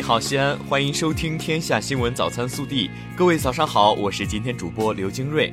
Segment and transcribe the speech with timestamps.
[0.00, 2.88] 你好，西安，欢迎收听《天下新闻早餐速递》。
[3.14, 5.52] 各位早上好，我是今天主播刘金瑞。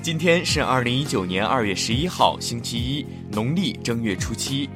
[0.00, 4.70] 今天是二零一九年二月十一号，星期一，农历正月初七。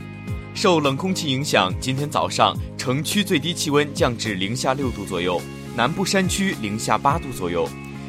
[0.57, 5.41] 受冷空气影响，今天早上城区最低气温降至零下六度左右，
[5.77, 7.69] 南部山区零下八度左右。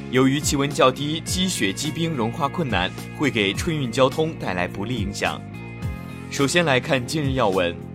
[0.10, 2.90] 由于气温较低，积雪积冰融化困难，
[3.20, 5.40] 会给春运交通带来不利影响。
[6.32, 7.93] 首先来看今日要闻。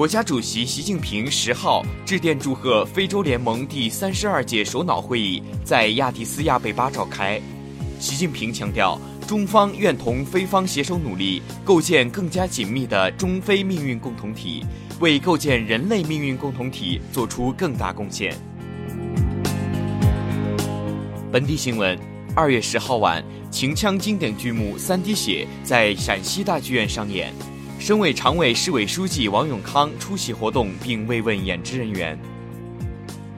[0.00, 7.38] 国家主席习近平十号致电祝贺非洲联盟第三十二届首脑会议在亚的斯亚贝巴召开。
[7.98, 14.64] 习近平强调，中方愿同非方携手努力，构建更加紧密的中非命运共同体，
[15.00, 18.34] 为构建人类命运共同体作出更大贡献。
[21.30, 21.94] 本地新闻：
[22.34, 27.34] 二月十号晚，秦腔经典剧目《三滴血》在陕西大剧院上演。
[27.80, 32.16] 省委常委、市委书记王永康出席活动并慰问演职人员。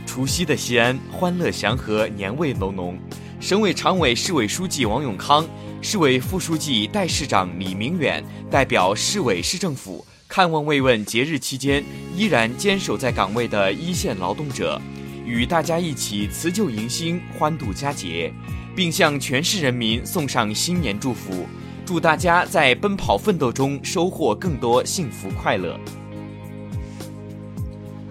[0.04, 2.98] 除夕的西安，欢乐祥和，年味浓浓。
[3.38, 5.46] 省委常委、市委书记王永康、
[5.80, 11.82] 市委副书记、代市长李明远代表市委市政府看望慰问节日期间
[12.16, 14.80] 依然坚守在岗位的一线劳动者，
[15.24, 18.32] 与大家一起辞旧迎新，欢度佳节，
[18.74, 21.46] 并向全市人民送上新年祝福。
[21.92, 25.78] 祝大家在奔跑奋斗中收获更多幸福快乐。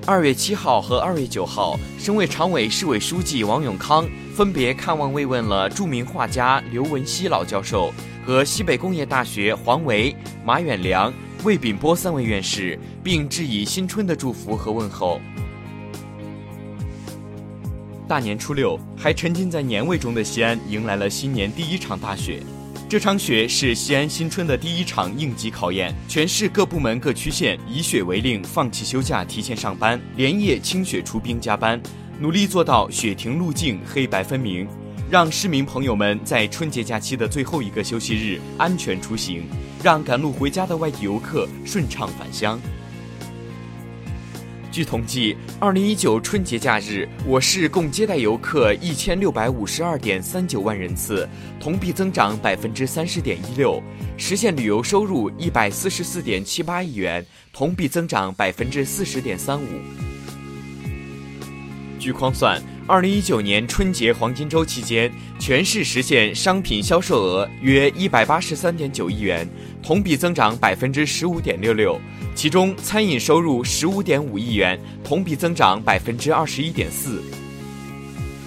[0.06, 7.92] 二月七号和二月九号，省委常委、市委书记王永康分别看望慰问了著名画家刘文熙老教授
[8.24, 11.12] 和西北工业大学黄维、马远良、
[11.44, 15.20] 魏炳波三位院士，并致以新春的祝福和问候。
[18.08, 22.44] 大年初六，还沉浸在年味中的西安迎来了新年第一场大雪。
[22.92, 31.82] 这场雪是西安新春的第一场应急考验，全市各部门各区县以雪为令，放弃休假，提前上班，连夜清雪出兵加班，
[32.20, 34.68] 努力做到雪停路径黑白分明，
[35.10, 39.44] 让市民朋友们在春节假期的最后一个休息日安全出行，
[39.82, 42.60] 让赶路回家的外地游客顺畅返乡。
[44.72, 51.28] 据统计，二零一九春节假日，我市共接待游客一千六百五十二点三九万人次，
[51.60, 53.84] 同比增长百分之三十点一六，
[54.18, 60.11] 实现旅游收入一百四十四点七八亿元，同比增长百分之四十点三五。
[62.02, 69.48] 据匡算，二零一九年春节黄金周期间，全市实现商品销售额约一百八十三点九亿元，
[69.84, 72.02] 同比增长百分之十五点六六。
[72.34, 77.22] 其中，餐饮收入十五点五亿元，同比增长百分之二十一点四。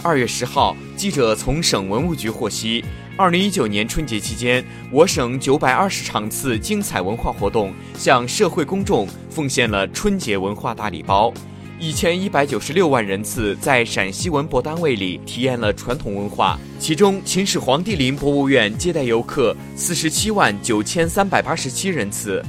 [0.03, 2.85] 二月十号，记者从省文物局获悉，
[3.17, 11.33] 二零一九年春节期间，我省九百二十场次精彩文化活动向社会公众奉献了春节文化大礼包，
[11.81, 22.43] 一千一百九十六万人次在陕西文博单位里体验了传统文化，其中秦始皇帝陵博物院接待游客四十七万九千三百八十七人次。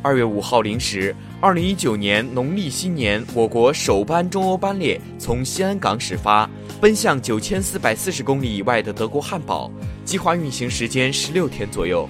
[0.00, 6.48] 二月五号零时，二零一九年农历新年，我国首班中欧班列从西安港始发，
[6.80, 9.70] 奔向九千四百四十公里以外的德国汉堡，
[10.04, 12.08] 计划运行时间十六天左右。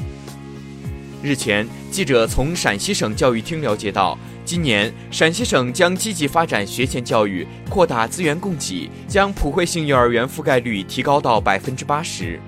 [1.23, 4.17] 日前，记者从陕西省教育厅了解到，
[4.47, 12.39] 今年陕西省将积极发展学前教育，扩大资源供给，将普惠性幼儿园覆盖率提高到百分之八十。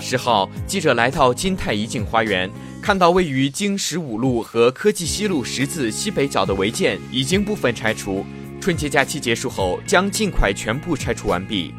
[0.00, 2.48] 十号，记者来到金泰怡景花园。
[2.80, 8.24] 看到位于经十五路和科技西路十字西北角的违建已经部分拆除，
[8.60, 11.74] 春节假期结束后将尽快全部拆除完毕。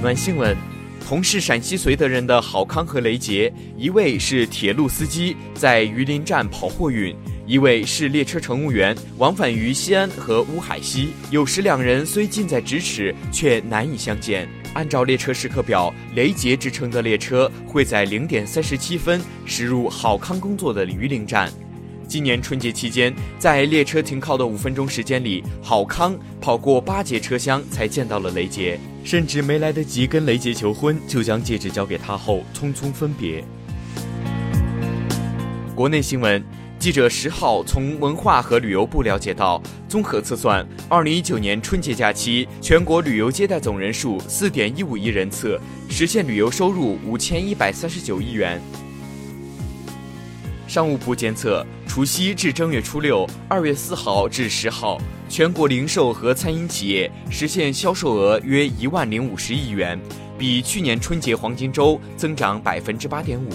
[0.00, 0.54] 暖新闻：
[1.06, 7.14] 同是陕西绥德人的郝康和雷杰，一位是铁路司机，在榆林站跑货运；
[7.46, 11.10] 一位是列车乘务员，往返于西安和乌海西。
[11.30, 14.48] 有时两人虽近在咫尺，却难以相见。
[14.74, 21.52] 按照列车时刻表，雷杰之乘的列车会在零点三十七分驶入郝康工作的榆林站。
[22.08, 33.44] 今年春节期间，在列车停靠的五分钟时间里，郝康跑过八节车厢才见到了雷杰，甚至没来得及跟雷杰求婚，就将戒指交给他后匆匆分别。
[35.74, 36.42] 国内新闻。
[36.78, 45.58] 记者十号从文化和旅游部了解到，综合测算，二零一九年春节假期全国旅游接待总人数四点一五亿人次，
[45.88, 48.60] 实现旅游收入五千一百三十九亿元。
[50.68, 59.98] 商务部监测，除夕至正月初六（二月四号至十号），全国零售和餐饮企业实现销售额约一万零五十亿元，
[60.36, 63.48] 比去年春节黄金周增长百分之八点五。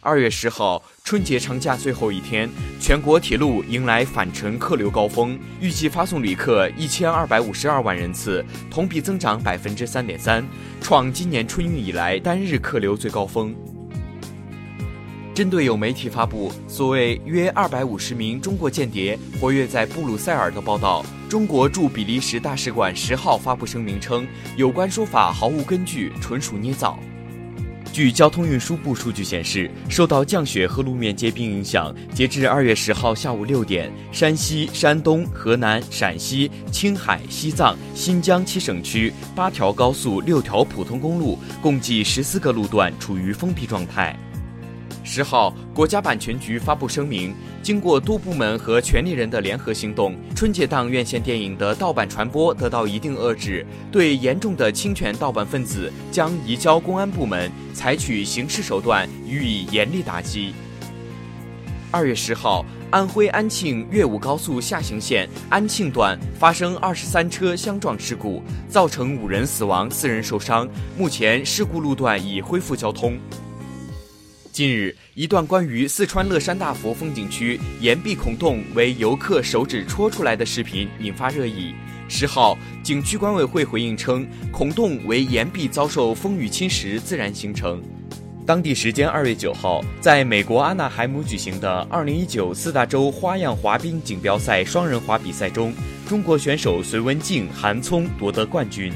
[0.00, 2.48] 二月十号，春节长假最后一天，
[2.80, 10.42] 全国铁路迎来返程客流高峰，预计发送旅客一千二百五十二万人次，同比增长百分之三点三，
[10.80, 13.54] 创今年春运以来单日客流最高峰。
[15.34, 24.24] 针对有媒体发布所谓约二百五十名中国间谍活跃在布鲁塞尔的报道，中国驻比利时大使馆十号发布声明称，
[24.56, 26.96] 有关说法毫无根据，纯属捏造。
[27.92, 44.16] 据交通运输部数据显示，受到降雪和路面结冰影响，截至二月十号下午六点，山西、山东、河南、陕西、青海、西藏、新疆七省区八条高速、六条普通公路，共计十四个路段处于封闭状态。
[45.06, 60.54] 十号，国家版权局发布声明，经过多部门和权利人的联合行动，春节档院线电影的盗版传播得到一定遏制，对严重的侵权盗版分子将移交公安部门，采取刑事手段予以严厉打击。
[61.90, 70.66] 二月十号，安徽安庆岳武高速下行线安庆段发生二十三车相撞事故，造成五人死亡、四人受伤，
[70.96, 73.18] 目前事故路段已恢复交通。
[74.54, 81.74] 近日，一段关于四川乐山大佛风景区岩壁孔洞为游客手指戳出来的视频引发热议。
[82.08, 87.82] 十号，景区管委会回应称，孔洞为岩壁遭受风雨侵蚀自然形成。
[88.46, 95.74] 当地时间二月九号，在美国阿纳海姆举行的二零一九四大洲花样滑冰锦标赛双人滑比赛中，
[96.08, 98.92] 中国选手隋文静、韩聪夺得冠军。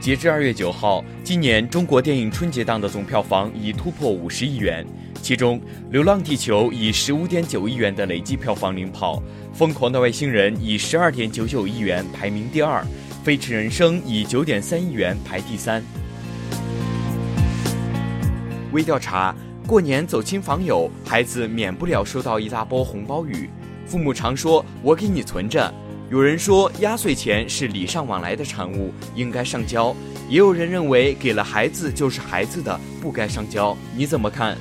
[0.00, 4.82] 截至二月九号，今年中国电影春节档的总票房已突破五十亿元，
[5.20, 5.60] 其中
[5.90, 9.16] 《流浪地球》以十五点九亿元的累计票房领跑，
[9.52, 12.80] 《疯狂的外星人》以十二点九九亿元排名第二，
[13.22, 15.84] 《飞驰人生》以九点三亿元排第三。
[18.72, 19.34] 微调查：
[19.66, 23.50] 过年走亲访友，孩子免不了收到一大波红包雨，
[23.84, 25.70] 父母常说：“我给你存着。”
[26.10, 29.94] 有人说压岁钱是礼尚往来的产物，应该上交；
[30.28, 33.76] 也有人认为给了孩子就是孩子的，不该上交。
[33.94, 34.58] 你怎么看？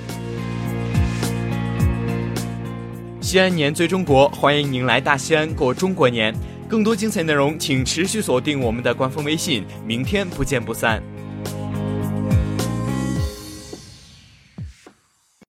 [3.20, 6.32] 西安年最中国，欢迎您来大西安过中国年。
[6.68, 9.66] 更多精彩内容，请持续锁定我们的官方微信。
[9.84, 11.02] 明天不见不散。